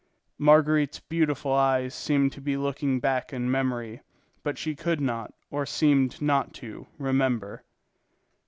Marguerite's 0.39 0.99
beautiful 0.99 1.51
eyes 1.53 1.93
seemed 1.93 2.31
to 2.31 2.41
be 2.41 2.57
looking 2.57 2.99
back 2.99 3.31
in 3.31 3.51
memory, 3.51 4.01
but 4.41 4.57
she 4.57 4.75
could 4.75 4.99
not, 4.99 5.31
or 5.51 5.63
seemed 5.63 6.19
not 6.19 6.55
to, 6.55 6.87
remember. 6.97 7.63